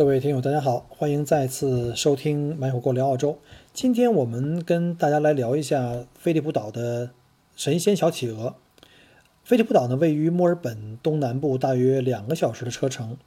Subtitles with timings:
[0.00, 3.32] 各位听友，大家好，欢迎再次收听《买火锅聊澳洲》。
[3.74, 7.10] 今天我们跟大家来聊一下菲利普岛的
[7.54, 8.54] 神仙小企鹅。
[9.44, 13.18] 菲利普岛呢，位于墨尔本东南部大约两个小时的车程，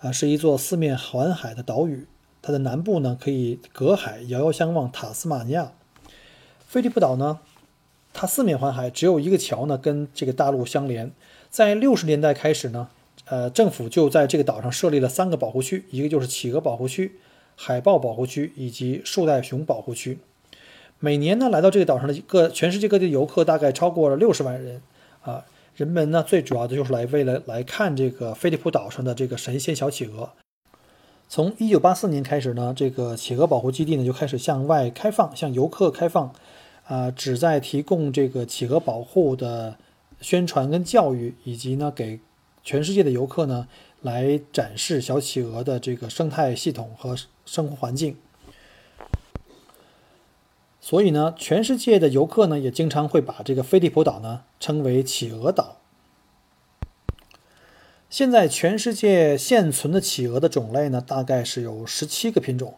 [0.00, 2.06] 啊，是一座四面环海的岛屿。
[2.42, 5.72] 它的南部呢，可以隔海遥遥相望塔斯马尼亚。
[6.58, 7.38] 菲利普岛呢，
[8.12, 11.10] 它四面环海，只有一个桥呢跟这个大陆相连。
[11.48, 12.90] 在六十年代开始呢。
[13.30, 17.12] 呃，政府就在这个岛上设立了三个保护区，一个就是企鹅保护区、
[17.56, 20.18] 海豹保护区以及树袋熊保护区。
[20.98, 24.80] 每年呢，来到这个岛上的各全世界各地的游客大概超过了六十万人
[25.20, 25.44] 啊。
[25.76, 30.30] 人们呢，最主要的就是来为了来看这个菲利普岛上的这个神仙小企鹅。
[31.28, 36.32] 从一九八四年开始呢，这个企鹅保护基地呢就开始向外开放，向游客开放，
[36.86, 39.76] 啊，旨在提供这个企鹅保护的
[40.20, 42.18] 宣传跟教育，以及呢给。
[42.68, 43.66] 全世界的游客呢，
[44.02, 47.16] 来展示小企鹅的这个生态系统和
[47.46, 48.14] 生活环境。
[50.78, 55.78] 所以呢，全世界的游客呢，也经常会把这个菲利普岛呢称为企鹅岛。
[58.10, 62.74] 现在全世界现存的企鹅的种类呢，大概是有十七个品种，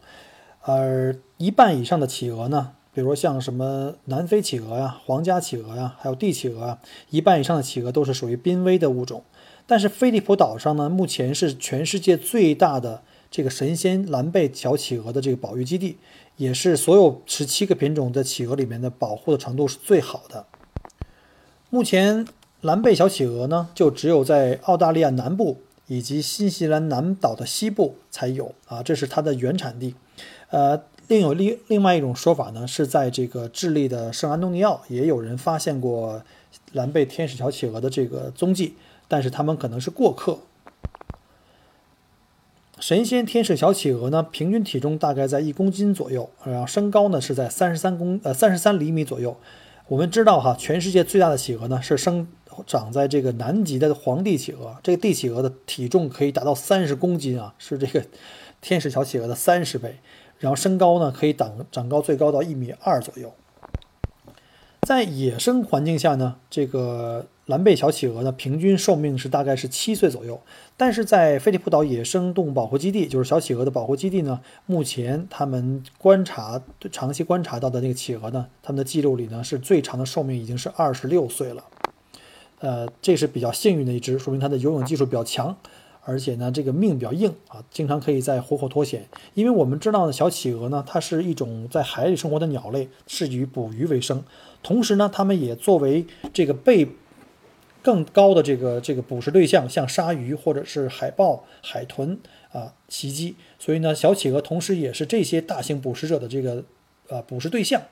[0.61, 6.79] 而一半以上的企鹅呢，比如像什么南非企鹅呀、皇家企鹅呀，还有帝企鹅啊，
[7.09, 9.25] 一半以上的企鹅都是属于濒危的物种。
[9.71, 15.97] 但是菲利普岛上呢，目前是全世界最大的这个神仙蓝背小企鹅的这个保育基地，
[16.39, 20.45] 也是所有十七个品种的企鹅里面的保护的程度是最好的。
[21.69, 22.27] 目前
[22.63, 29.95] 蓝背小企鹅呢，就只有在澳大利亚南部以及新西兰南岛的西部才有啊，这是它的原产地。
[30.49, 36.21] 呃，另有另另外一种说法呢，是在这个智利的圣安东尼奥也有人发现过
[36.73, 38.75] 蓝背天使小企鹅的这个踪迹。
[39.11, 40.39] 但是他们可能是过客。
[42.79, 49.37] 神仙天使小企鹅呢，平均体重大概在一公斤左右，然后身高呢是在三十三公呃三十三厘米左右。
[49.89, 52.29] 我们知道哈，全世界最大的企鹅呢是生
[52.67, 58.07] 长在这个南极的皇帝企鹅，这个帝企鹅的体重可以达到三十公斤啊，是这个
[58.61, 59.99] 天使小企鹅的三十倍。
[60.39, 63.35] 然后身高呢可以长长高最高到一米二左右。
[64.87, 67.27] 在野生环境下呢，这个。
[67.47, 70.41] 蓝背小企鹅呢，平均寿命是大概是七岁左右，
[70.77, 81.65] 但是在菲利普岛野生动物保护基地，就是小企鹅的保护基地呢，目前他们观察长期观察到的那个企鹅呢，他们的记录里呢，是最长的寿命已经是二十六岁了，
[82.61, 85.57] 呃，这是比较幸运的一只，说明它的游泳技术比较强，
[86.05, 89.09] 而且呢，这个命比较硬啊，经常可以在活口脱险。
[89.35, 94.23] 因为我们知道呢，小企鹅呢，它是一种在海里生活的鸟类，是以捕鱼为生，
[94.63, 96.89] 同时呢，它们也作为这个被
[97.83, 102.19] 更高的这个这个捕食对象，像鲨鱼或者是海豹、海豚
[102.53, 106.65] 啊袭击，所以呢，小企鹅同时也是这些大型捕食者的这个
[107.09, 107.83] 呃捕食对象。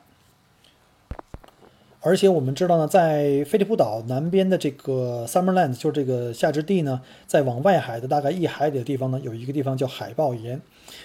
[2.00, 10.60] 而且我们知道呢，在菲利普岛南边的这个 Summerland，就是这个夏之地呢，在往外海的大概一海里的地方呢，有一个地方叫海豹岩，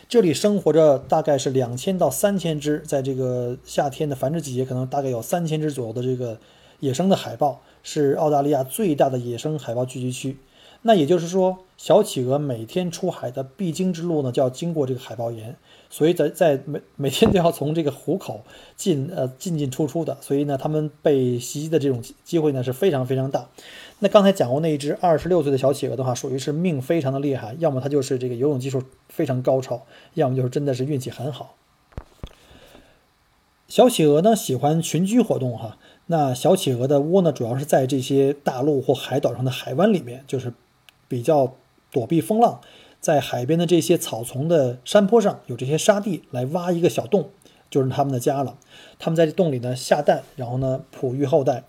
[0.08, 6.38] 这里生活着大概是两千到三千只，在这个夏天的繁殖季节，可能大概有三千只左右的这个
[6.80, 7.62] 野生的海豹。
[7.86, 10.38] 是澳大利亚最大的野生海豹聚集区，
[10.84, 15.58] 那也就是说，小企鹅每天出海的必经之路呢，就要经过这个海豹岩，
[15.94, 18.42] 所以在在每每天都要从这个湖口
[18.76, 23.48] 进呃进进出出的，所以呢，他们被袭击的这种机会呢是非常非常大。
[24.00, 29.86] 那刚才讲过那一只二十六岁的小企鹅的话，属于是命非常的厉害，要么它就是这个游泳技术非常高超，
[30.16, 31.54] 要么就是真的是运气很好。
[33.68, 35.78] 小企鹅呢喜欢群居活动哈。
[36.08, 40.52] 那小企鹅的窝呢，主要是在这些大陆或海岛上的海湾里面，就是
[41.08, 41.54] 比较
[41.92, 42.62] 躲避风浪。
[43.04, 47.32] 在海边的这些草丛的山坡上有这些沙地，来挖一个小洞，
[47.70, 48.56] 就是他们的家了。
[48.98, 51.66] 他们在这洞里呢下蛋，然后呢哺育后代，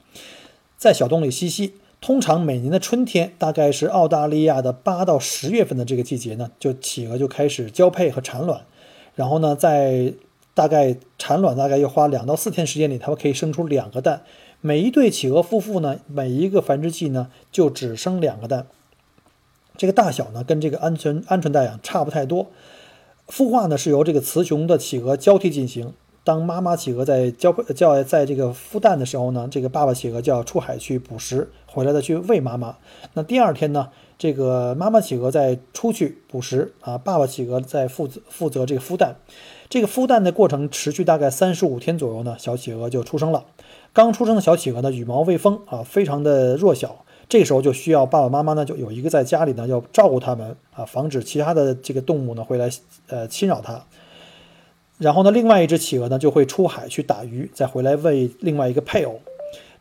[0.76, 1.74] 在小洞里嬉戏。
[2.00, 8.64] 通常每年的春天，大概是澳大利亚的八到十月份的这个季节呢，就企鹅就开始交配和产卵，
[9.16, 10.14] 然后呢在
[10.54, 14.22] 大概产卵大概要花两到四天时间里，它们可以生出两个蛋。
[14.60, 18.68] 每一对企鹅夫妇呢，每一个繁殖季呢就只生两个蛋。
[19.76, 22.46] 这个大小呢跟这个鹌鹑鹌鹑蛋呀差不太多。
[23.28, 25.92] 孵化呢是由这个雌雄的企鹅交替进行。
[26.22, 32.76] 当妈妈企鹅在交叫在这个孵蛋的时候呢，这个爸爸企鹅就要出海去捕食，回来再去喂妈妈。
[33.12, 39.16] 那第二天呢，这个妈妈企鹅再出去捕食啊，爸爸企鹅在负责负责这个孵蛋。
[39.68, 43.44] 这个孵蛋的过程持续大概三十五天左右呢，小企鹅就出生了。
[43.92, 47.03] 刚出生的小企鹅呢，羽毛未丰啊，非常的弱小。
[47.34, 52.70] 这时候就需要爸爸妈妈呢，就有一个在家里呢，要照顾它们啊，防止其他的这个动物呢会来
[53.08, 53.84] 呃侵扰它。
[54.98, 59.20] 然后呢，另外一只企鹅呢就会出海去打鱼，再回来喂另外一个配偶。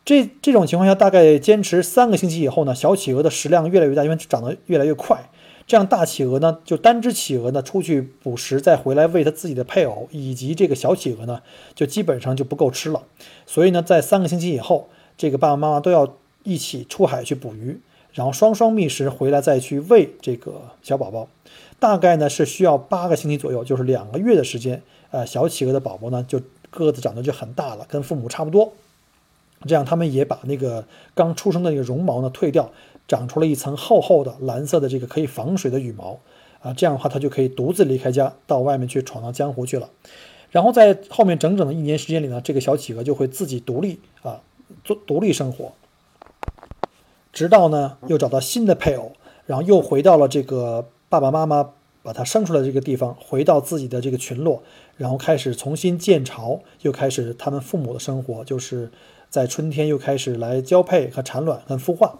[0.04, 5.30] 这这种情况下，大概坚持三个星期以后呢，小企鹅的食量越来越大，因为长得越来越快。
[5.64, 11.40] 这样大企鹅呢，就单只企鹅呢出去捕食，再回来喂它自己的配偶，以及这个小企鹅呢，
[11.76, 13.04] 就基本上就不够吃了。
[13.46, 17.80] 所以呢，在三个星期以后，这个爸爸妈妈都要一起出海去捕鱼，
[18.12, 21.28] 然后双双觅食回来再去喂这个小宝宝。
[21.80, 24.80] 大概呢是需要八个星期左右，就是两个月的时间。
[25.10, 28.72] 呃，小企鹅的宝宝呢，就个子长得就很大了，跟父母差不多。
[29.66, 32.70] 这样，他们也把那个刚出生的那个绒毛呢退掉，
[33.06, 36.18] 长出了一层厚厚的蓝色的这个可以防水的羽毛
[36.60, 36.72] 啊。
[36.74, 39.88] 这样的话，它就可以独自离开家，到外面去闯荡江湖去了。
[40.50, 44.40] 然后在后面整整的一年时间里呢，这个小企鹅就会自己独立啊，
[44.84, 45.72] 做独立生活，
[47.34, 49.12] 直到呢又找到新的配偶，
[49.44, 51.72] 然后又回到了这个爸爸妈妈。
[52.04, 54.62] 把它生出来的这个地方，回到自己的这个群落，
[54.98, 58.92] 然后开始重新建巢，又开始他们父母的生活，就是
[59.30, 62.18] 在春天又开始来交配和产卵和孵化。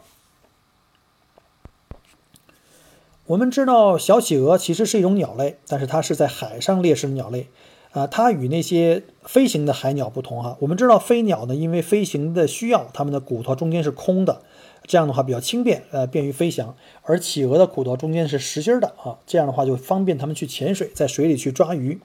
[3.27, 7.49] 我们知道小企鹅其实是一种鸟类，但是它是在海上猎食的鸟类，
[7.91, 10.57] 啊，它与那些飞行的海鸟不同哈。
[10.61, 14.41] 我们知道飞鸟呢，因为飞行的需要，它们的骨头中间是空的。
[14.87, 16.77] 这样的话比较轻便，呃，便于飞翔。
[17.03, 21.99] 而企鹅的骨头中间是实心的啊，这样的话就方便它们去潜水，在水里去抓鱼。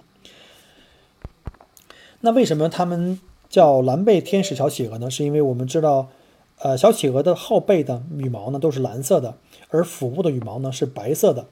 [2.21, 5.09] 那为什么它们叫蓝背天使小企鹅呢？
[5.09, 6.09] 是因为我们知道，
[6.59, 9.35] 呃，小企鹅的后背的羽毛呢都是蓝色的，
[9.69, 11.47] 而腹部的羽毛呢是白色的。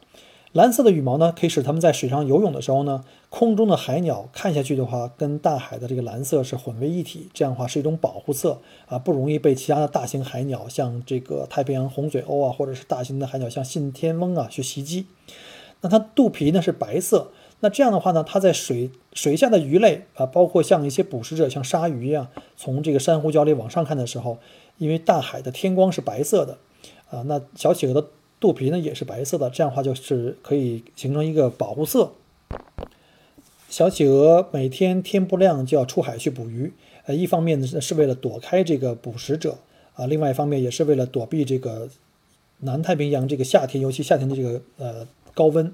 [0.58, 15.06] 蓝色的羽毛呢，可以使它们在水上游泳的时候呢，空中的海鸟看下去的话，跟大海的这个蓝色是混为一体，这样的话是一种保护色啊，不容易被其他的大型海鸟，像这个太平洋红嘴鸥啊，或者是大型的海鸟，像信天翁啊去袭击。
[15.82, 24.40] 那它肚皮呢是白色，那这样的话呢，它在水水下的鱼类啊，包括像一些捕食者，像鲨鱼呀，从这个珊瑚礁里往上看的时候，
[24.80, 26.58] 因为大海的天光是白色的
[27.12, 28.08] 啊，那小企鹅的。
[28.40, 32.12] 肚皮呢也是白色的，这样的话就是可以形成一个保护色。
[33.70, 36.72] 小企鹅每天天不亮就要出海去捕鱼，
[37.06, 39.58] 呃，一方面呢是为了躲开这个捕食者
[39.96, 41.90] 啊，另外一方面也是为了躲避这个
[42.60, 45.74] 南太平洋这个夏天，尤其夏天的这个呃高温。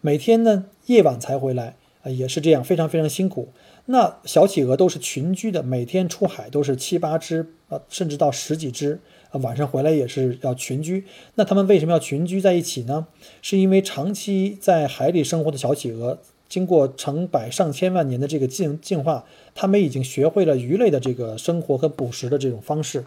[0.00, 3.48] 每天呢夜晚才回来，啊，也是这样，非常非常辛苦。
[3.86, 9.00] 那小企鹅都是群居的，每天出海都是七八只啊，甚至到十几只。
[9.38, 11.04] 晚上回来也是要群居。
[11.34, 13.06] 那他们为什么要群居在一起呢？
[13.40, 19.24] 是因为长期在海里生活的小企鹅，经过成百上千万年的这个进进化，
[19.54, 23.04] 它们已经学会了鱼类的这个生活和捕食的这种方式。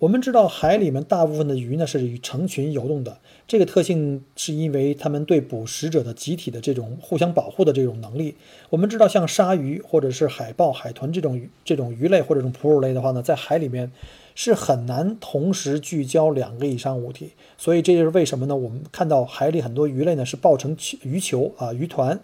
[0.00, 8.34] 我们知道，海里面大部分的鱼呢是成群游动的，这个特性是因为它们对捕食者的集体的这种互相保护的这种能力。
[8.68, 13.90] 我们知道，像鲨鱼或者是海豹、海豚这种这种鱼类或者这种哺乳类的话呢，在海里面。
[14.34, 18.56] 是很难同时聚焦两个以上物体，所以这就是为什么呢？
[18.56, 22.18] 我们看到海里很多鱼类呢是抱成鱼球啊鱼团，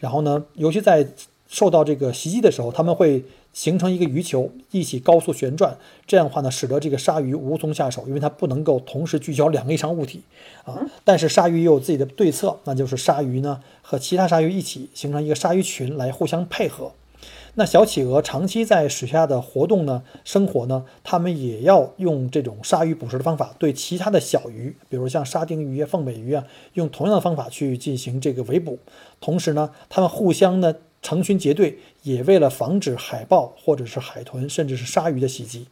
[0.00, 1.06] 然后呢，尤其在
[1.48, 5.76] 受到这个袭击的时候，他们会形成一个鱼球，一起高速旋转，
[6.06, 10.22] 这样的话呢，使得这个鲨鱼无从下手，因为它不能够同时聚焦两个以上物体
[10.64, 10.80] 啊。
[11.04, 16.92] 但是鲨鱼也有自己的对策，那就是鲨鱼呢和其他鲨鱼一起形成一个鲨鱼群来互相配合。
[17.54, 28.78] 那小企鹅长期在水下的活动呢，生活呢，它们也要用这种鲨鱼捕食的方法，对其他的小鱼，比如像沙丁鱼啊、凤尾鱼啊，用同样的方法去进行这个围捕。
[29.20, 35.68] 同时呢，它们互相呢成群结队，也为了防止海豹或者是海豚，甚至是鲨鱼的袭击。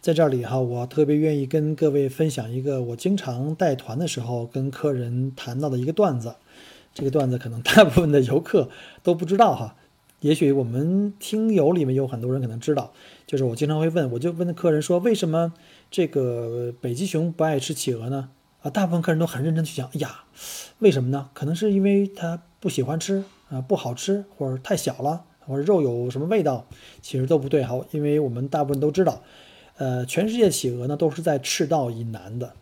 [0.00, 6.36] 在这里哈，我特别愿意跟各位分享一个我经常带团的时候跟客人谈到的一个段子。
[6.96, 8.70] 这个段子可能大部分的游客
[9.02, 9.76] 都不知道哈，
[10.20, 12.94] 也许我们听友里面有很多人可能知道，
[13.26, 15.52] 就是我经常会问，我就问客人说，为什么
[15.90, 18.30] 这个北极熊不爱吃企鹅呢？
[18.62, 20.24] 啊，大部分客人都很认真去讲，哎呀，
[20.78, 21.28] 为什么呢？
[21.34, 26.66] 可能是因为它不喜欢吃啊不好吃，或者太小了，或者肉有什么味道，
[27.02, 29.22] 其实都不对哈，因为我们大部分都知道，
[29.76, 32.54] 呃，全世界企鹅呢都是在赤道以南的，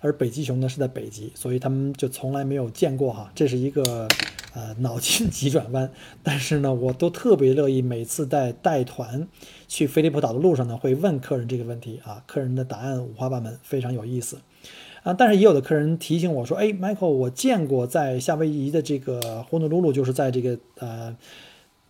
[0.00, 4.08] 而北极熊呢是在北极，所以他们就从来没有见过哈，这是一个
[4.54, 5.90] 呃脑筋急转弯。
[6.22, 9.28] 但是呢，我都特别乐意每次在带团
[9.68, 14.38] 去菲利普岛的路上呢，会问客人这个问题啊，客人的答案五花八门，非常有意思。
[15.02, 21.16] 啊，但是也有的客人提醒我说：“哎，Michael，我见过在夏威夷的这个呼努鲁鲁，就是在这个呃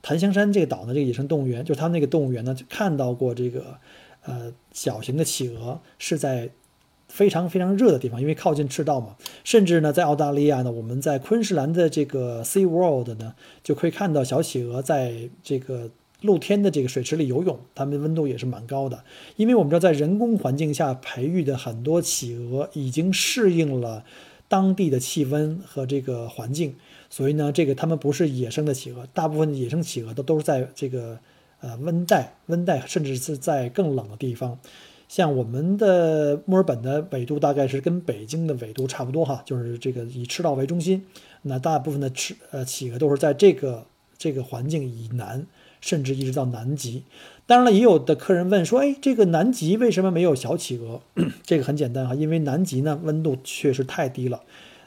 [0.01, 3.79] 檀香山这个岛的这个野生动物园，就是他们那个动物园呢，就看到过这个
[4.23, 6.51] 呃小型的企鹅是在
[7.11, 9.17] 非常非常热的地方，因为靠近赤道嘛。
[9.45, 15.91] 甚至呢，在澳大利亚呢，我们在昆士兰的这个 Sea World 呢，就可以看到小企鹅在这个。”
[16.23, 19.05] 露天的这个水池里游泳，它们温度也是蛮高的。
[19.37, 24.05] 因为我们知道，在人工环境下培育的很多企鹅已经适应了
[24.47, 26.75] 当地的气温和这个环境，
[27.09, 29.07] 所以呢，这个它们不是野生的企鹅。
[29.15, 31.19] 大部分野生企鹅都都是在这个
[31.63, 34.59] 呃温带、温带，甚至是在更冷的地方。
[35.11, 41.05] 像我们的墨尔本的纬度大概是跟北京的纬度差不多哈，就是这个以赤道为中心，
[41.43, 43.85] 那大部分的赤呃企鹅都是在这个
[44.17, 45.45] 这个环境以南。
[45.81, 47.05] 甚至一直到南极，
[47.47, 51.01] 当然了，也有的客人问说：“哎，这个南极为什么没有小企鹅？”
[51.43, 54.43] 这个很简单哈，因为南极呢温度确实太低了，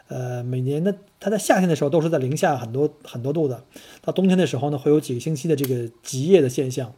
[0.08, 3.64] 呃，每年的它在夏天的时候都是在零下很多很多度的，
[4.04, 6.94] 到冬天的时候呢会有几个星期的这个极夜的现象，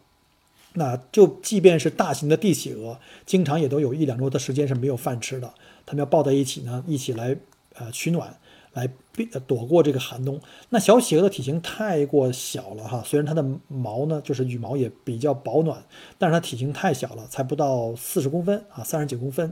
[0.76, 5.54] 那就即便是大型的地企鹅，经常也都有一两周的时间是没有饭吃的，
[5.86, 7.36] 它们要抱在一起呢，一起来
[7.74, 8.38] 呃取暖。
[8.76, 10.38] 来避躲过这个寒冬。
[10.68, 15.82] 那小企鹅的体型太过小了哈，虽然它的毛呢，就是羽毛也比较保暖，
[16.18, 19.50] 但是它体型太小了，才不到四十公分啊，三十九公分。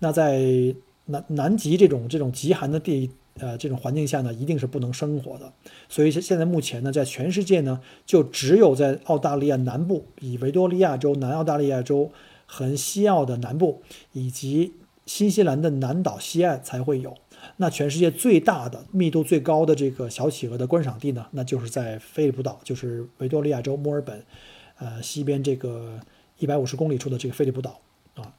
[0.00, 0.38] 那在
[1.06, 5.52] 南南极这种这种极寒的地呃这种环境下呢，一定是不能生活的。
[5.88, 12.10] 所以现在目前呢，在全世界呢，就只有在澳大利亚南部，以维多利亚州、南澳大利亚州
[12.46, 14.74] 和西澳的南部，以及
[15.06, 17.16] 新西兰的南岛西岸才会有。
[17.58, 24.24] 那全世界最大的、密度最高的这个小企鹅的观赏地呢，那就是在菲利普岛，就是维多利亚州墨尔本，
[24.78, 26.00] 呃，西边这个
[26.38, 27.80] 一百五十公里处的这个菲利普岛
[28.16, 28.34] 啊。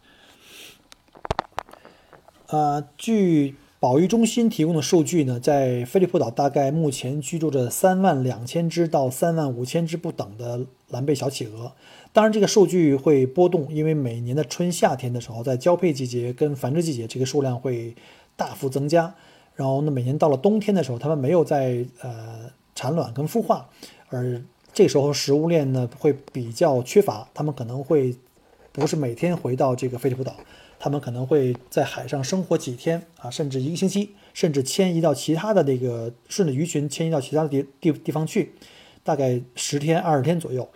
[2.47, 11.71] 呃，据保育中心提供的数据呢，在菲利普岛大概目前居住着三万两千只到三万五千只不等的蓝背小企鹅。
[12.11, 17.95] 当然，这个数据会波动，因为每年的春夏天的时候，在交配季节跟繁殖季节，这个数量会。
[18.39, 19.13] 大幅增加，
[19.53, 23.67] 然后呢，每年到了冬天的时候，它们没有在呃产卵跟孵化，
[24.07, 28.15] 而这时候食物链呢会比较缺乏，它们可能会
[28.71, 30.33] 不是每天回到这个菲利普岛，
[30.79, 38.53] 他们可能会在海上生活几天啊，甚至一个星期，甚至迁移到其他的那个顺着鱼群迁移到其他的地地地方去，
[39.03, 40.67] 大概十天二十天左右，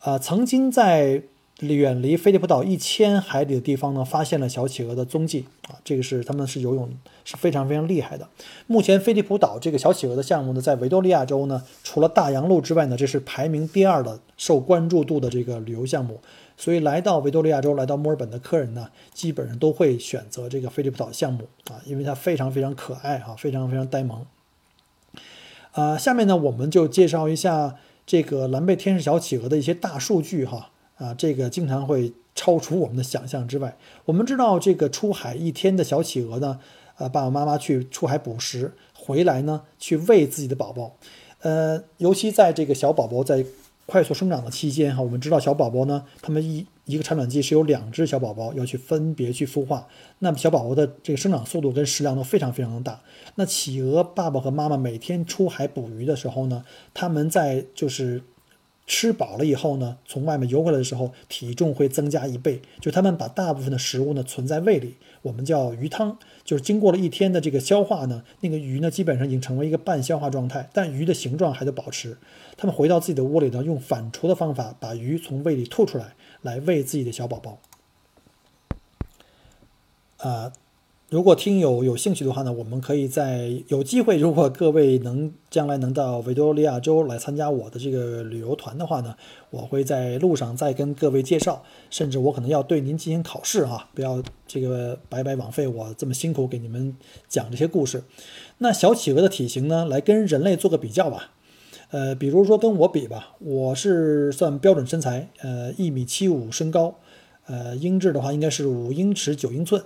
[0.00, 1.22] 呃，曾经在。
[1.60, 6.90] 远离菲利普岛一千海里的地方呢，发现了小企鹅的踪迹啊，这个是他们是游泳
[7.24, 8.28] 是非常非常厉害的。
[8.66, 16.20] 目前菲利普岛这个小企鹅的项目呢，在维多利亚州呢，除了大洋路之外呢，这是排名第二的受关注度的这个旅游项目。
[16.56, 24.26] 所以来到维多利亚州、来到墨尔本的客人呢，基本上都会选择这个菲利普岛项目啊，因为它非常非常可爱哈，非常非常呆萌。
[25.70, 30.70] 啊，下面呢，我们就介绍一下这个蓝背天使小企鹅的一些大数据哈。
[30.96, 33.76] 啊，这个经常会超出我们的想象之外。
[34.04, 36.60] 我们知道，这个出海一天的小企鹅呢，
[36.98, 40.96] 呃，爸爸妈妈去出海捕食，回来呢去喂自己的宝宝，
[41.40, 43.44] 呃，尤其在这个小宝宝在
[43.86, 49.86] 快速生长的期间哈，我们知道小宝宝呢，他们一一个产卵季是有两只小宝宝要去分别去孵化，
[50.20, 53.00] 那么小宝宝的这个生长速度跟食量都非常非常的大。
[53.34, 58.22] 那企鹅爸爸和妈妈每天出海捕鱼的时候呢，他们在就是。
[58.86, 62.60] 吃饱了以后呢，从外面游回来的时候，体重会增加一倍。
[62.80, 66.18] 就他们把大部分的食物呢存在胃里，我们叫鱼汤。
[66.44, 72.18] 就是经过了一天的这个消化呢，那个鱼呢基本上已经成为一个半消化状态，但鱼的形状还得保持。
[72.56, 77.58] 他们回到自己的窝里呢，用反刍的方法把鱼从胃里吐出来，来喂自己的小宝宝。
[80.18, 80.52] 啊。
[81.10, 89.14] 如果听友有兴趣的话呢，我们可以在有机会，如果各位能将来能到维多利亚州来参加我的这个旅游团的话呢，
[89.50, 96.96] 我会在路上再跟各位介绍，甚至我可能要对您进行考试哈，不要这个白白枉费我这么辛苦给你们
[97.28, 98.02] 讲这些故事。
[98.58, 101.32] 那小企鹅的体型呢，来跟人类做个比较吧，
[101.90, 106.96] 呃，比如说跟我比吧，我是算标准身材，呃，一米七五身高，
[107.46, 109.84] 呃，英制的话应该是五英尺九英寸。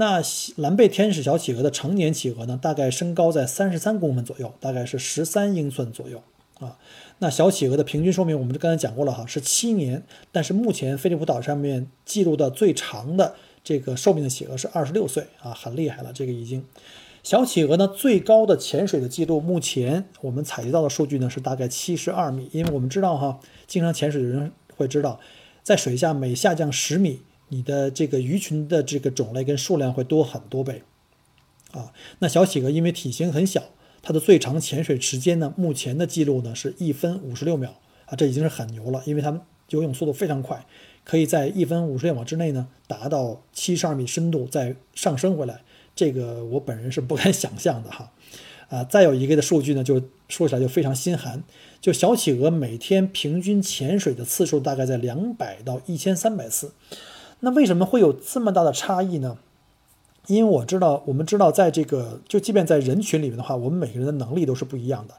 [0.00, 0.22] 那
[0.56, 6.22] 蓝背天使小企鹅的成年企鹅呢，大概身高在三十三公分左右，大概是十三英寸左右
[6.58, 6.78] 啊。
[7.18, 10.02] 那小企鹅的平均寿命，我们刚才讲过了哈，是七年。
[10.32, 16.10] 但是目前菲利普岛上面记录的最长的这个寿命的企鹅是二十六岁啊，很厉害了。
[16.14, 16.64] 这个已经
[17.22, 22.48] 小企鹅呢，最高的潜水的记录，目前我们采集到的数据呢是大概七十二米。
[22.52, 25.20] 因为我们知道哈，经常潜水的人会知道，
[25.62, 30.82] 在水下每下降十米，你的这个鱼群的这个种类跟数量会多很多倍
[31.70, 31.92] 啊。
[32.18, 33.62] 那小企鹅因为体型很小。
[34.02, 35.52] 它的最长潜水时间呢？
[35.58, 39.38] 目前的记录呢是一分五十六秒啊，这已经是很牛了，因为它们
[39.68, 40.64] 游泳速度非常快，
[41.04, 45.60] 可以在一分五十六秒之内呢达到七十二米深度再上升回来，
[45.94, 48.10] 这个我本人是不敢 想象的哈。
[48.70, 51.44] 啊，再有一个的数据呢，就说起来就非常心寒，
[51.82, 56.72] 就小企鹅每天平均潜水的次数大概在两百到一千三百次，
[57.40, 59.38] 那为什么会有这么大的差异呢？
[60.26, 65.14] 因为我知道，我们知道，在这个就即便在人群里面的话，我们每个人的能力都是不一样的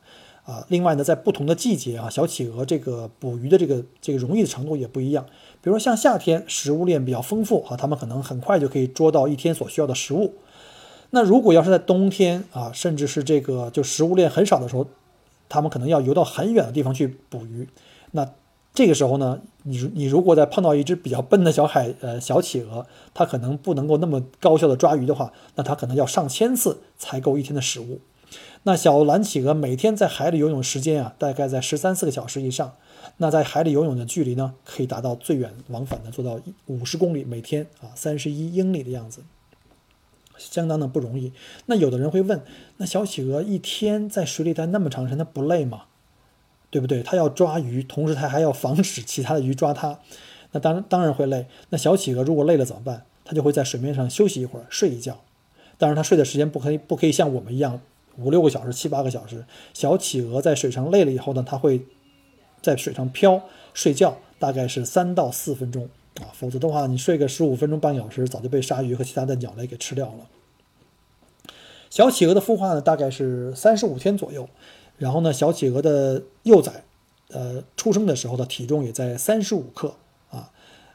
[0.45, 0.65] 啊。
[0.69, 5.25] 另外呢，在不同的季节啊，小企鹅这个捕鱼的这个这个容易的程度也不一样。
[5.61, 10.35] 比如说像夏天，食物链比较丰富啊，它们可能很快就可以捉到一天所需要的食物。
[11.09, 14.85] 那如果要是在冬天啊，甚至是这个就食物链很少的时候，
[15.49, 17.67] 它们可能要游到很远的地方去捕鱼。
[18.11, 18.29] 那
[18.73, 27.99] 这个时候呢，你你如果再碰到一只比较笨的小海呃小企鹅，它可能不能够那么高效的抓鱼的话，那它可能要上千次才够一天的食物。
[28.63, 32.73] 那小蓝企鹅每天在海里游泳时间啊，大概在十三四个小时以上。
[33.17, 39.23] 那在海里游泳的距离呢，可以达到最远往返的做到五十公里每天啊，三十一英里的样子，
[40.37, 41.33] 相当的不容易。
[41.65, 42.41] 那有的人会问，
[42.77, 45.83] 那小企鹅一天在水里待那么长时间，它不累吗？
[46.71, 47.03] 对不对？
[47.03, 49.99] 它要抓鱼，同时它还要防止其他的鱼抓它，
[50.53, 51.45] 那当然当然会累。
[51.69, 53.03] 那小企鹅如果累了怎么办？
[53.23, 55.19] 它就会在水面上休息一会儿，睡一觉。
[55.77, 57.79] 当然，它睡的时间不可以不可以像我们一样
[58.17, 59.45] 五六个小时、七八个小时。
[59.73, 61.85] 小企鹅在水上累了以后呢，它会
[62.61, 63.41] 在水上漂
[63.73, 66.27] 睡觉，大概是三到四分钟啊。
[66.33, 70.27] 否则的话，你睡个十五分钟、半小时，早就被鲨鱼和其他的鸟类给吃掉了。
[71.89, 74.47] 小企鹅的孵化呢，大概是三十五天左右。
[75.01, 76.83] 然后呢，小企鹅的幼崽，
[77.29, 79.95] 呃，出生的时候的体重也在三十五克
[80.29, 80.51] 啊，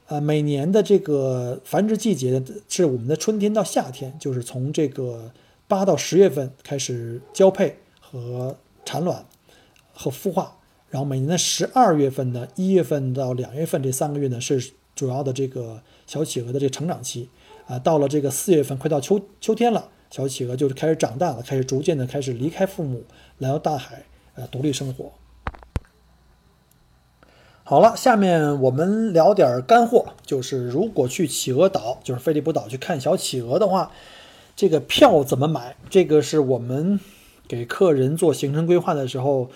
[0.07, 5.33] 呃，每年的这个繁殖季节是我们的春天到夏天，就是从这个
[5.67, 9.27] 八到十月份开始交配和产卵
[9.93, 10.57] 和孵化，
[10.89, 17.29] 然后每年的十二月份呢，一月份到两月份这三个月呢是主要的这个小企鹅的这成长期
[17.67, 19.89] 啊，到了这个四月份，快到秋秋天了。
[20.11, 23.05] 小企鹅就是开始长大了，开始逐渐的开始离开父母，
[23.39, 25.13] 来到大海，呃，独立生活。
[27.65, 33.91] 好了，下面我们聊点干货，就是如果去企鹅岛，就是菲利普岛去看小企鹅的话，
[34.55, 35.77] 这个票怎么买？
[35.91, 37.01] 这个是我们
[37.49, 39.51] 给客人做行程规划的时候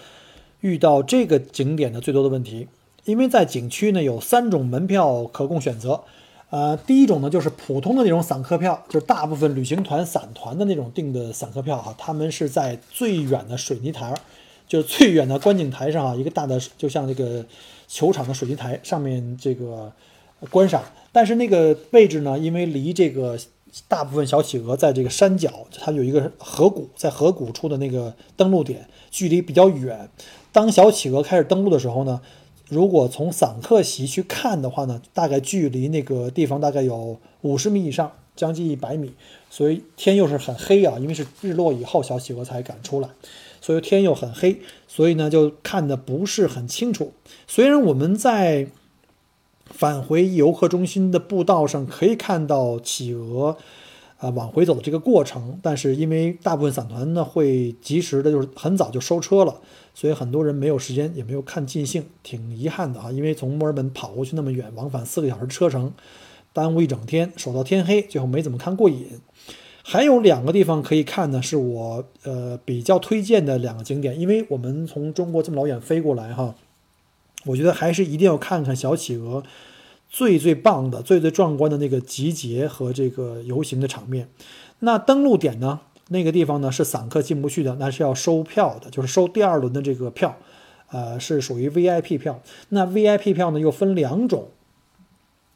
[0.59, 2.67] 遇到这个景点的最多的问题，
[3.05, 6.03] 因为在景区呢有三种门票可供选择。
[6.51, 14.13] 呃，第一种呢，就是普通的那种散客票，就是大部分旅行团、散团的那种订的散客票哈，他们是在最远的水泥台，
[14.67, 17.47] 就是最远的观景台上啊，一个大的就像这个
[17.87, 19.93] 球场的水泥台上面这个
[20.51, 20.83] 观赏。
[21.13, 23.39] 但是那个位置呢，因为离这个
[23.87, 30.09] 大部分小企鹅在这个山脚，它有一个河谷，在河谷处的那个登陆点距离比较远，
[30.51, 32.21] 当小企鹅开始登陆的时候呢。
[32.71, 39.13] 如果从散客席去看的话呢，大概距离那个地方大概有五十米以上，将近一百米，
[39.51, 43.09] 所以天又是很黑啊，因为是日落以后小企鹅才敢出来，
[43.61, 47.13] 所以天又很黑，所以呢就看的不是很清楚。
[47.47, 48.69] 虽然我们在
[49.67, 53.59] 返回游客中心的步道上可以看到企鹅。
[54.21, 59.61] 啊，往回走的这个过程，但是因为大部分散团呢会及时的，就是很早就收车了，
[59.95, 63.11] 所以很多人没有时间，也没有看尽兴，挺遗憾的啊。
[63.11, 65.91] 因为从墨尔本跑过去那么远，往返四个小时车程，
[66.53, 69.07] 耽误一整天，守到天黑，最后没怎么看过瘾。
[69.83, 76.55] 还有两个地方可以看呢，是我呃比较推荐的两个景点，因为我们从中国这么老远飞过来哈，
[77.47, 79.43] 我觉得还是一定要看看小企鹅。
[80.11, 84.29] 最最棒的、最最壮观的那个集结和这个游行的场面，
[84.81, 85.81] 那登陆点呢？
[86.09, 90.37] 那个地方呢是散客进不去的，那是要收票的，就是收第二轮的这个票，
[90.91, 92.43] 呃，是属于 VIP 票。
[92.71, 94.49] 那 VIP 票呢又分两种，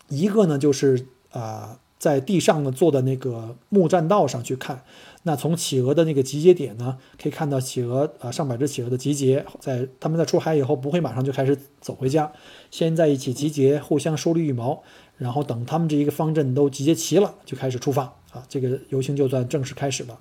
[0.09, 1.81] 一个呢就是啊。
[1.97, 4.83] 在地上呢，坐的那个木栈道上去看，
[5.27, 12.31] 那从企鹅的那个集结点呢，可以看到企鹅啊，上百只企鹅的集结，在他们在出海以后，不会马上就开始走回家，
[12.71, 14.83] 先在一起集结，互相梳理羽毛，
[15.17, 20.19] 然后等他们这一个方阵都集结齐了，就开始出发啊，这个游行就算正式开始了。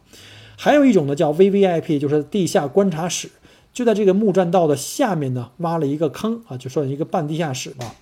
[0.56, 3.30] 还有一种呢，叫 VVIP，就是地下观察室，
[3.74, 7.94] 就在这个木栈道的下面呢，挖了一个坑啊，就算一个半地下室吧。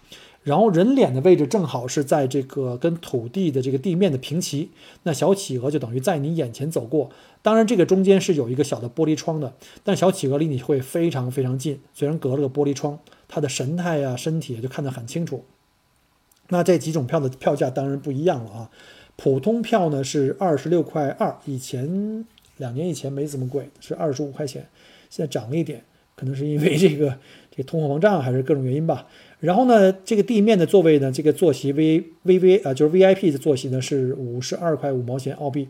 [0.43, 4.71] 然后人脸的位置正好是在这个跟土地的这个地面的平齐，
[5.03, 7.11] 那小企鹅就等于在你眼前走过。
[7.43, 15.45] 当然，这个中间是有一个小的玻璃窗的，但小企鹅离你会非常非常近，虽然隔了个玻璃窗，它的神态呀、身体啊就看得很清楚。
[16.49, 18.69] 那这几种票的票价当然不一样了啊。
[19.15, 22.25] 普通票呢是二十六块二，以前
[22.57, 24.67] 两年以前没这么贵，是二十五块钱，
[25.09, 25.83] 现在涨了一点，
[26.15, 27.19] 可能是因为这个
[27.63, 29.07] 通货膨胀还是各种原因吧。
[29.39, 35.67] 然后呢，这个地面的座位呢，这个坐席 V V V 啊，就是 V I P 的坐席呢是五十二块五毛钱澳币。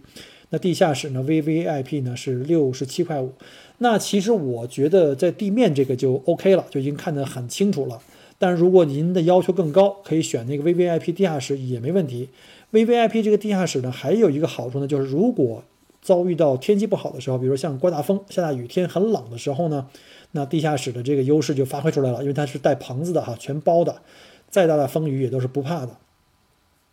[0.49, 3.31] 那地下室呢 V V I P 呢是六十七块五。
[3.77, 8.01] 那其实我觉得在地面这个就 OK 了，就已经看得很清楚了。
[8.37, 12.27] 但如果您的要求更高，可以选那个 V V I P 地下室也没问题。
[12.71, 15.63] V V I P 这个地下室呢，还有一个好处呢，就是如果
[16.01, 19.87] 遭遇到天气不好的时候，比如像刮大风、下大雨天很冷的时候呢。
[20.33, 24.01] 那地下室的这个优势就发挥出来了，因为它是带棚子的哈，全包的，
[24.49, 25.97] 再大的风雨也都是不怕的。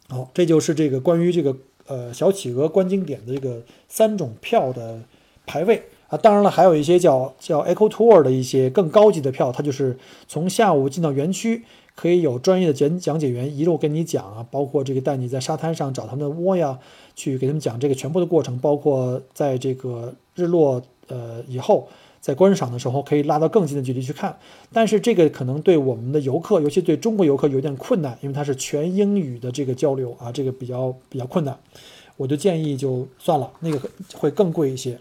[0.09, 5.01] 好，这就是这个关于这个呃小企鹅观景点的这个三种票的
[5.47, 6.19] 排位啊。
[6.19, 9.97] 当然了，还有一些叫叫 Echo Tour 的一些更高级的票，它就是
[10.27, 11.63] 从下午进到园区，
[11.95, 16.79] 可以有专业的讲讲解员一路跟你讲啊，包括这个带你在沙滩上找他们的窝呀，
[17.15, 21.89] 去给他们讲这个全部的过程，包括在这个日落呃以后。
[22.21, 24.37] 在观赏的时候可以拉到更近的距离去看，
[24.73, 31.59] 但是这个可能对我们的游客，尤其对中国游客有点困难，因为它是全英语的这个交流啊，这个比较比较困难，
[32.17, 33.81] 我就建议就算了，那个
[34.15, 34.99] 会更贵一些。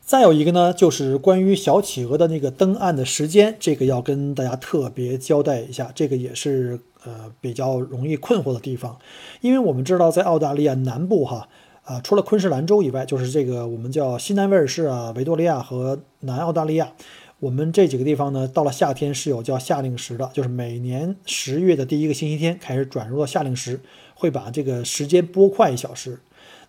[0.00, 8.98] 再有一个呢，就是关于小企鹅的那个登岸的时间，这个要跟大家特别交代一下，这个也是呃比较容易困惑的地方，
[9.40, 11.48] 因为我们知道在澳大利亚南部哈。
[11.84, 16.92] 啊，除了昆士兰州以外，就是这个我们叫西南威尔士啊、维多利亚和南澳大利亚，
[17.40, 23.80] 我们这几个地方呢，到了夏天是有叫夏令时的，就是每年十月的第一个星期天开始转入到夏令时，
[24.14, 26.20] 会把这个时间拨快一小时。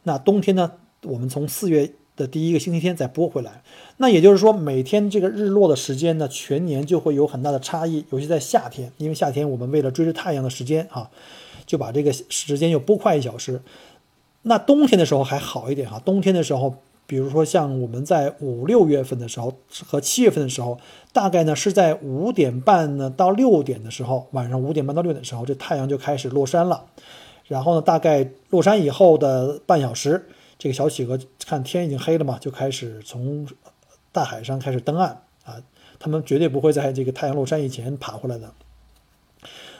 [0.01, 0.71] 那冬天呢，
[1.03, 3.61] 我们从四月的第一个星期天再拨回来。
[3.97, 11.11] 那也就是说，每天这个日落的时间呢，全年就会有很大的差异，尤其在夏天，因为夏天我们为了追着太阳的时间啊，
[11.67, 13.61] 就把这个时间又拨快一小时。
[14.43, 16.75] 那冬天的时候还好一点哈，冬天的时候，
[17.07, 20.77] 比如说像我们在五六月份的时候和七月份的时候，
[21.11, 26.85] 大概呢是在五点半呢到六点的时候，晚上五点半到六点的时候，这太阳就开始落山了。
[27.45, 30.27] 然后呢，大概落山以后的半小时，
[30.57, 33.47] 这个小企鹅看天已经黑了嘛，就开始从
[34.11, 35.55] 大海上开始登岸啊，
[35.99, 38.53] 他们绝对不会在这个太阳落山以前爬回来的。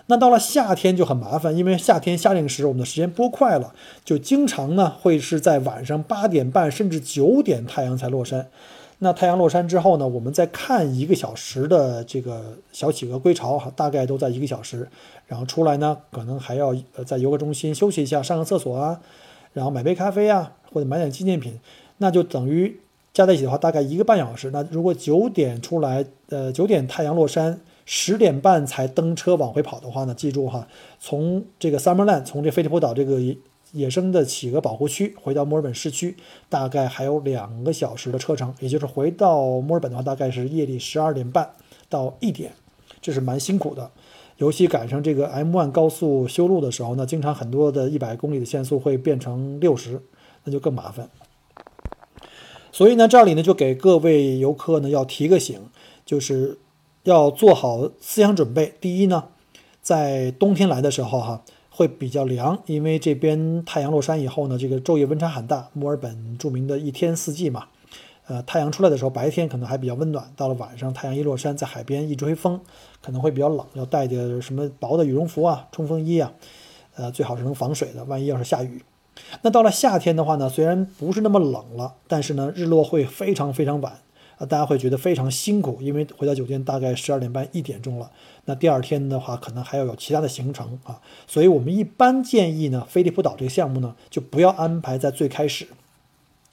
[0.07, 8.47] 那到了夏天就很麻烦，因为夏天夏令时我们的时间拨快了，就经常呢会是在晚上八点半甚至九点太阳才落山。
[8.99, 14.87] 那太阳落山之后呢，我们再看一个小时的这个小企鹅归巢，大概都在一个小时。
[15.25, 18.99] 然后出来呢，可能还要在游客中心休息一下，上个厕所啊，
[19.53, 21.57] 然后买杯咖啡啊，或者买点纪念品，
[21.99, 22.77] 那就等于
[23.13, 24.51] 加在一起的话大概一个半小时。
[24.51, 27.61] 那如果九点出来，呃九点太阳落山。
[27.85, 30.67] 十点半才登车往回跑的话呢，记住哈，
[30.99, 33.19] 从这个 Summerland，从这菲利普岛这个
[33.73, 36.15] 野生的企鹅保护区回到墨尔本市区，
[36.47, 41.51] 大概还有两个小时的车程，也就是回到墨尔本的话，大概是夜里十二点半
[41.89, 42.53] 到一点，
[43.01, 43.91] 这是蛮辛苦的。
[44.37, 50.01] 尤其赶上这个 M1 高速修路的时候呢，经常很多的一百公里的限速会变成六十，
[50.43, 51.09] 那就更麻烦。
[52.71, 55.59] 所以呢，这里呢就给各位游客呢要提个醒，
[56.05, 56.59] 就是。
[57.03, 58.73] 要做好思想准备。
[58.79, 59.25] 第一呢，
[59.81, 65.69] 在冬天来的时候哈，会比较凉，因为这边太阳落山以后呢，这个昼夜温差很大。
[65.73, 67.65] 墨尔本著名的一天四季嘛，
[68.27, 72.61] 呃，太阳出来的时候，白天可能还比较温暖，到了晚上，太阳一落山，在海边一吹风，
[73.01, 76.31] 可能会比较冷，要带点什么薄的羽绒服啊、冲锋衣啊，
[76.95, 78.81] 呃，最好是能防水的，万一要是下雨。
[79.41, 83.99] 那到了夏天的话呢，虽然不是那么冷了，但是呢，日落会非常非常晚。
[84.45, 88.11] 大家会觉得非常辛苦，因为回到酒店大概十二点半一点钟了。
[88.45, 95.67] 那第二天的话，可能还要有其他的行程啊，所以我们一般建议呢，飞利浦岛这个项目呢，就不要安排在最开始。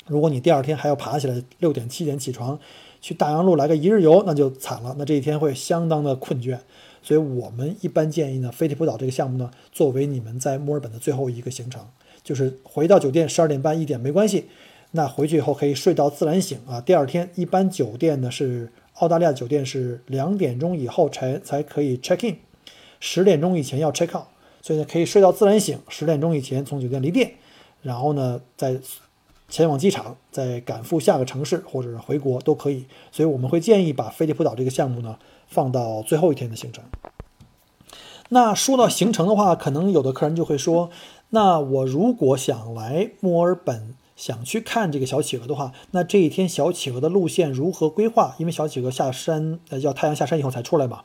[0.06, 2.58] 如果你第二天还要爬起来六点七点起床
[3.00, 6.58] 去大洋路来个一日游，那就惨了，那这一天会相当的困倦。
[7.02, 11.86] 所以我们一般建议呢，飞利浦岛这个项目呢，作为你们在墨尔本的最后一个行程，
[12.22, 14.46] 就是回到酒店十二点半一点没关系。
[14.92, 16.80] 那回去以后可以睡到自然醒啊。
[16.80, 22.36] 第二天一般酒店呢是澳大利亚酒店是两点钟以后才才可以 check in，
[22.98, 24.26] 十点钟以前要 check out，
[24.60, 25.78] 所以呢可以睡到自然醒。
[25.88, 27.32] 十点钟以前从酒店离店，
[27.82, 28.78] 然后呢再
[29.48, 32.84] 前往机场，再赶赴下个城市或者是回国都可以。
[33.10, 36.84] 所以我们会建议把飞利浦岛这个项目呢放到最后一天的行程。
[38.28, 40.90] 那说到行程的话，可能有的客人就会说，
[41.30, 48.34] 那我如果想来墨尔本，想去看这个小企鹅的话，那这一天小企鹅的路线如何规划？
[48.36, 51.04] 因为小企鹅下山，呃，要太阳下山以后才出来嘛。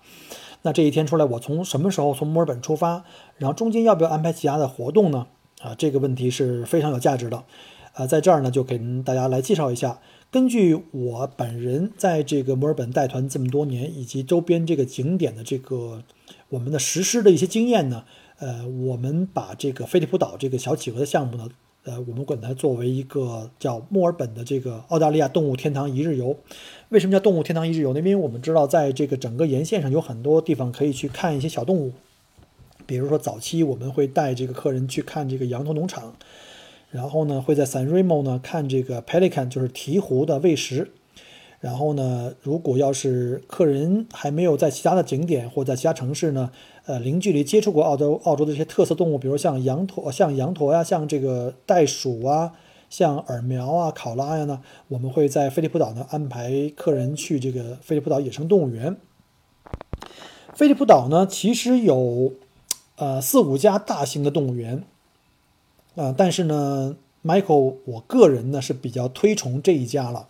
[0.64, 3.06] 那这一天出来，我从什么时候从墨尔本出发？
[3.38, 5.28] 然后中间要不要安排其他的活动呢？
[5.62, 7.46] 啊，这个问题是非常有价值的。
[7.94, 10.02] 啊，在这儿呢，就给大家来介绍一下。
[10.30, 16.04] 根据我本人在这个墨尔本带团这么多年，以及周边这个景点的这个
[16.50, 18.04] 我们的实施的一些经验呢，
[18.40, 21.48] 呃，我们把这个飞利浦岛这个小企鹅的项目呢，
[21.86, 26.36] 呃，我们管它作为一个叫墨尔本的这个澳大利亚动物天堂一日游。
[26.90, 28.00] 为什么叫动物天堂一日游呢？
[28.00, 31.92] 因为我们知道，在这个整个沿线上有很多地方可以去看一些小动物，
[32.88, 36.16] 比如说早期我们会带这个客人去看这个羊驼农场。
[36.90, 40.90] 然后呢，会在 San Remo 呢看这个 Pelican，就是鹈鹕的喂食。
[41.60, 46.52] 然后呢，如果要是客人还没有在其他的景点或在其他城市呢，
[46.86, 52.54] 呃，零距离接触过澳洲澳洲的这些特色动物，比如像羊驼、像羊驼呀，像这个袋鼠啊，
[52.90, 58.98] 像耳苗啊、考拉呀呢，我们会在飞利浦岛呢安排客人去这个飞利浦岛野生动物园。
[60.54, 62.34] 飞利浦岛呢，其实有
[62.98, 64.84] 呃四五家大型的动物园。
[65.96, 70.28] 啊，但是呢，Michael，我个人呢是比较推崇这一家了。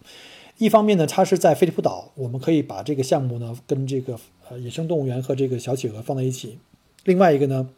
[0.58, 4.18] 一方面呢，它是在菲利普岛，我们可以把这个项目呢跟这个
[4.50, 6.58] 呃野生动物园和这个小企鹅放在一起。
[7.04, 7.70] 另外一个呢，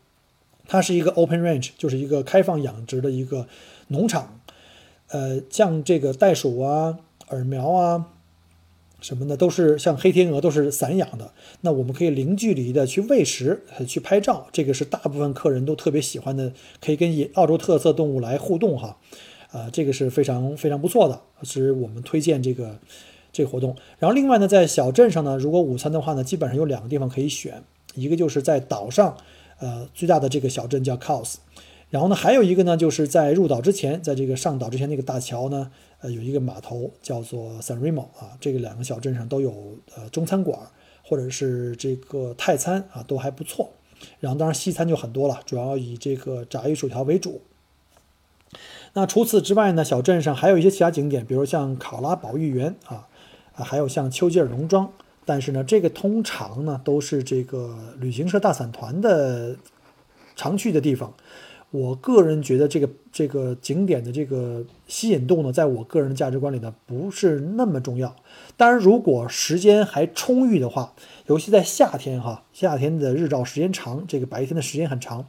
[0.68, 3.48] 它是一个 open range，就是一个开放养殖的一个
[3.88, 4.40] 农场。
[5.10, 8.13] 呃，像这个袋鼠啊、耳苗啊。
[9.00, 9.38] 什么呢？
[9.38, 11.32] 都是像黑天鹅，都是散养的。
[11.62, 18.98] 那我们可以零距离的去喂食、去拍照，这个是大部分客人都特别喜欢的，可以跟澳洲特色动物来互动哈。
[19.58, 22.78] 啊，这个是非常非常不错的，是我们推荐这个
[23.34, 23.76] 这个活动。
[23.98, 27.63] 然后另外呢，在小镇上呢，如果午餐的话呢，基本上有两个地方可以选，
[27.96, 29.17] 一个就是在岛上，
[29.60, 31.36] 呃，最大的这个小镇叫 Cos，
[31.89, 35.72] 然后呢，还有一个呢，就是在入岛之前，在这个上岛之前那个大桥呢。
[36.00, 40.60] 呃，有一个码头叫做 San Remo 啊，这个两个小镇上都有呃中餐馆
[41.02, 43.72] 或者是这个泰餐啊，都还不错。
[44.20, 47.41] 然后当然西餐就很多了，主要以这个炸鱼薯条为主。
[48.97, 53.05] 那除此之外呢，小镇上还有一些其他景点，比如像考拉保育园啊，
[53.53, 54.91] 啊还有像丘吉尔农庄。
[55.23, 59.55] 但是呢，这个通常呢都是这个旅行社大散团的
[60.36, 61.13] 常去的地方。
[61.69, 68.15] 我个人觉得这个这个景点的这个吸引度呢，在我个人的价值观里呢，不是那么重要。
[68.55, 70.95] 当然，如果时间还充裕的话，
[71.27, 75.27] 尤其在夏天哈，夏天的日照时间长，这个白天的时间很长，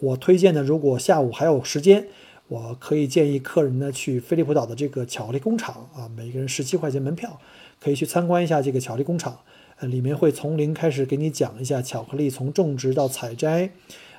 [0.00, 2.08] 我推荐呢，如果下午还有时间，
[2.48, 7.40] 我可以建议客人呢去飞利浦岛的这个巧克力工厂啊，每个人十七块钱门票，
[7.80, 9.38] 可以去参观一下这个巧克力工厂，
[9.78, 13.70] 呃，里面会从零开始给你讲一下巧克力从种植到采摘。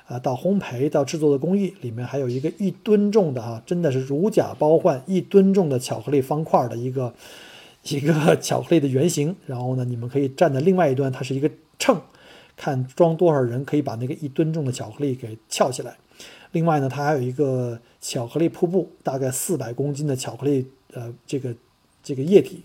[0.08, 7.12] 啊，到烘焙到制作的工艺里面还有一个一吨重的啊，真的是如假包换，一吨重的巧克力方块的一个
[7.90, 9.36] 一个巧克力的原型。
[9.44, 12.00] 然后呢，你们可以站在另外一端，它是一个秤，
[12.56, 15.98] 看装多少人可以把那个一吨重的巧克力给翘起来。
[16.52, 21.54] 另外呢，它还有一个巧克力瀑布，大概四百公斤的巧克力，呃，这个
[22.02, 22.62] 这个液体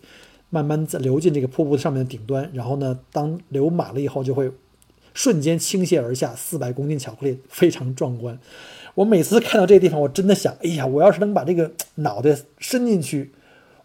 [0.50, 4.52] 慢慢在流进这个瀑布上面的顶端，然后呢，当流满了以后就会。
[5.16, 8.40] 瞬间倾泻而下，四百公斤巧克力非常壮观。
[8.96, 13.32] 我每次看到这个地方，我真的想，哎呀，我要是能把这个脑袋伸进去，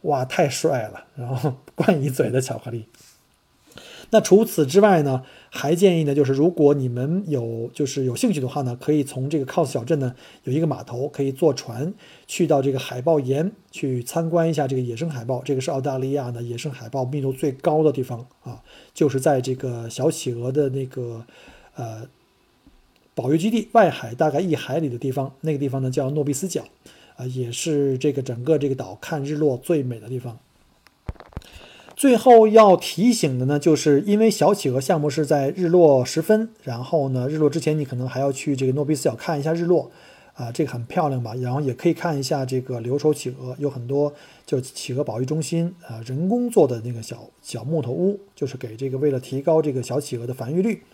[0.01, 1.05] 哇，太帅了！
[1.17, 2.87] 然后灌一嘴的巧克力。
[4.09, 11.93] 那除此之外呢，还建议呢，就是如果你们有就是有兴趣的话呢，可以从这个 Cos 小镇呢有一个码头，可以坐船
[12.27, 15.43] 去到这个海豹岩去参观一下这个野生海豹。
[15.45, 21.25] 这个是澳大利亚的野生海豹密度最高的地方啊，就是在这个小企鹅的那个
[21.75, 22.07] 呃
[23.15, 26.65] 保育基地外海大概一海里的地方，那个地方呢叫诺比斯角
[27.17, 30.39] 啊，也是这个整个这个岛看日落最美的地方。
[31.99, 39.91] 最后要提醒的呢，就是因为小企鹅项目是在日落时分，然后呢，日落之前你可能还要去这个诺比斯角看一下日落，
[40.35, 41.35] 啊，这个很漂亮吧？
[41.35, 44.15] 然后也可以看一下这个留守企鹅，有很多
[44.47, 50.85] 就企鹅保育中心啊，人工做的那个小小木头屋，就是给这个为了提高这个小企鹅的繁育率。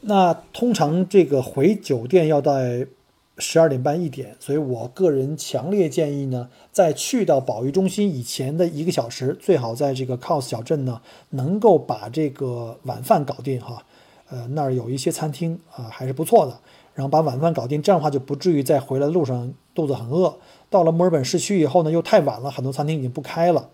[0.00, 2.86] 那通常这个回酒店要在。
[3.38, 13.84] 十二点半一点，所以我个人强烈建议呢，在去到保育中心以前的一个小时，最好在这个 Cos 小镇呢，能够把这个晚饭搞定哈。
[14.28, 16.58] 呃，那儿有一些餐厅啊，还是不错的。
[16.94, 20.36] 然后把晚饭搞定，这样的话就不至于在回来的路上肚子很饿。
[20.68, 23.70] 到了墨尔本市区以后呢，又太晚了，很多餐厅已经不开了。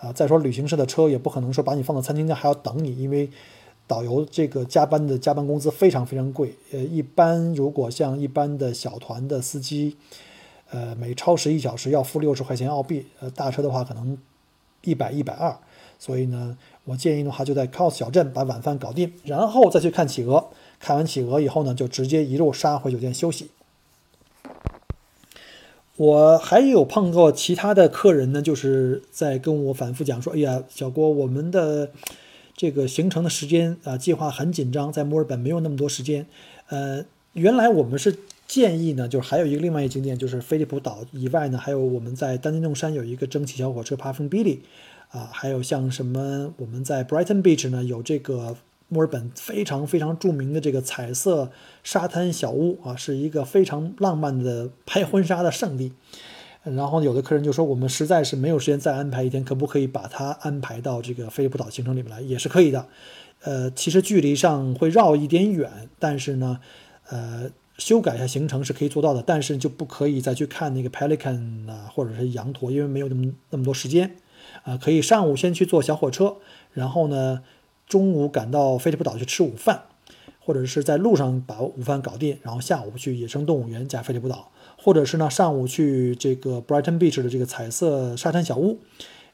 [0.00, 3.28] 啊，再说旅行社的车也不可能说把你放到餐厅那还要等你，因为
[3.86, 6.54] 导游这个加班的加班工资非常非常贵。
[6.72, 9.96] 呃，一般如果像一般的小团的司机，
[10.70, 14.16] 呃，每超时一小时要付六十块钱澳币，呃，大车的话可能
[14.82, 15.56] 一百一百二。
[15.98, 20.50] 所以呢，我建议的话就在 Cos 小镇把晚饭搞定，然后再去看企鹅。
[20.78, 23.50] 看完企鹅以后呢，就直接一路杀回酒店休息。
[25.96, 31.92] 我还有碰过其他的客人呢，就是在跟我反复讲说：“哎呀，小郭，我们的
[32.56, 36.26] 这个行程的时间啊，计划很紧张，在墨尔本没有那么多时间。
[36.68, 44.58] 呃，原来我们是建议呢，就是还有一个另外一景点，就是菲利普岛以外呢，还有我们在丹尼弄山有一个蒸汽小火车 Puffin Billy，
[45.10, 48.56] 啊，还有像什么我们在 Brighton Beach 呢有这个。”
[48.88, 51.50] 墨尔本非常非常著名的这个彩色
[51.82, 55.92] 沙滩小屋啊，是一个非常浪漫的拍婚纱的圣地。
[56.64, 62.20] 然后有的客人就说，我们实在是没有时间再安排一天，可不可以把它安排到这个菲利普岛行程里面来？
[62.20, 62.86] 也是可以的。
[63.42, 66.60] 呃，其实距离上会绕一点远，但是呢，
[67.08, 69.22] 呃，修改一下行程是可以做到的。
[69.22, 74.16] 但是就不可以再去看那个 Pelican 啊，或者是羊驼，因为没有那么那么多时间
[74.64, 74.76] 啊。
[74.76, 76.36] 可以上午先去坐小火车，
[76.72, 77.42] 然后呢。
[77.86, 79.82] 中午赶到菲利普岛去吃午饭，
[80.40, 84.50] 或者是在路上把午饭搞定，然后下午去野生动物园加菲利普岛，
[84.84, 88.80] 或者是呢上午去这个 Brighton Beach 的这个彩色沙滩小屋，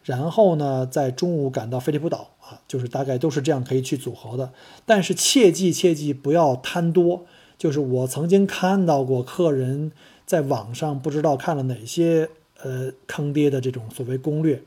[0.05, 4.53] 然后呢在中午赶到菲利普岛啊，就是大概都是这样可以去组合的。
[4.87, 7.27] 但是切记切记不要贪多，
[7.59, 9.91] 就是我曾经看到过客人
[10.25, 12.31] 在网上不知道看了哪些
[12.63, 14.63] 呃坑爹的这种所谓攻略。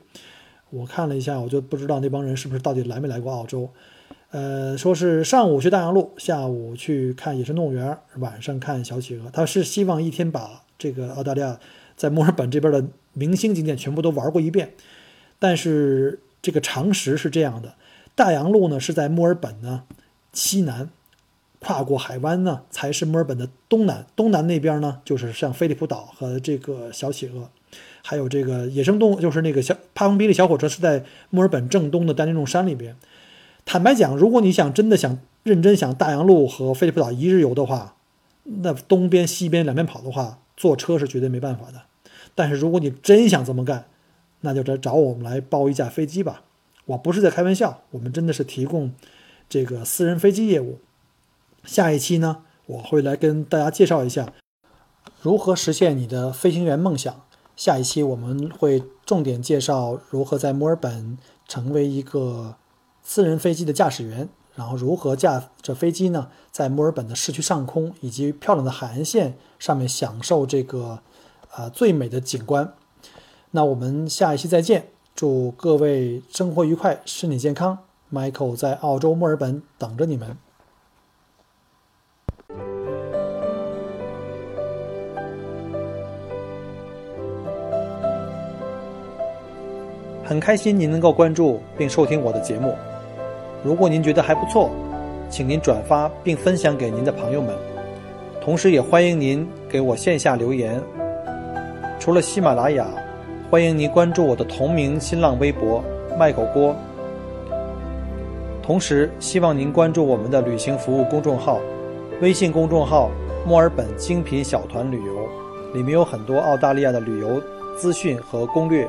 [0.68, 3.70] 我看了一下，我就不知道那帮人是不是到底来没来过澳洲。
[4.34, 9.30] 呃，说是上午去大洋路，下午去看野生动物园，晚上看小企鹅。
[9.32, 11.60] 他是希望一天把这个澳大利亚
[11.96, 14.72] 在墨尔本这边的明星景点全部都玩过一遍。
[15.38, 17.74] 但是这个常识是这样的：
[18.16, 19.84] 大洋路呢是在墨尔本呢
[20.32, 20.90] 西南，
[21.60, 24.04] 跨过海湾呢才是墨尔本的东南。
[24.16, 27.48] 东南那边呢就是像菲利普岛和这个小企鹅。
[28.02, 32.96] 还有这个野生动物，就是那个小帕风比利小火车，是在墨尔本正东的丹尼弄山里边。
[33.64, 37.96] 坦白讲，如果你想真的想认真想大洋路和菲利普岛一日游的话，
[38.44, 41.82] 那东边西边两边跑的话，坐车是绝对没办法的。
[42.34, 43.86] 但是如果你真想这么干，
[44.40, 46.42] 那就找找我们来包一架飞机吧。
[46.86, 48.92] 我不是在开玩笑，我们真的是提供
[49.48, 50.78] 这个私人飞机业务。
[51.64, 54.34] 下一期呢，我会来跟大家介绍一下
[55.22, 57.22] 如何实现你的飞行员梦想。
[57.56, 61.16] 下一期我们会重点介绍如何在墨尔本
[61.48, 62.56] 成为一个
[63.06, 70.98] 私人飞机的驾驶员，然后如何驾着飞机呢，在墨尔本的市区上空以及漂亮的海岸线上面享受这个
[71.54, 72.72] 呃最美的景观。
[73.50, 77.78] 那我们下一期再见，祝各位生活愉快，身体健康。
[78.12, 80.36] Michael 在澳洲墨尔本等着你们。
[90.24, 92.74] 很开心您能够关注并收听我的节目。
[93.64, 94.70] 如果您觉得还不错，
[95.30, 97.54] 请您转发并分享给您的朋友们。
[98.40, 100.78] 同时，也欢迎您给我线下留言。
[101.98, 102.86] 除了喜马拉雅，
[103.50, 105.82] 欢迎您关注我的同名新浪微博
[106.18, 106.76] “卖狗锅”。
[108.62, 111.58] 同时，希望您关注我们的旅行服务公众号，
[112.20, 113.10] 微信公众号
[113.48, 115.26] “墨尔本精品小团旅游”，
[115.72, 117.40] 里面有很多澳大利亚的旅游
[117.78, 118.86] 资讯和攻略。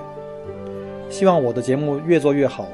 [1.10, 2.68] 希望我的节目越做越好。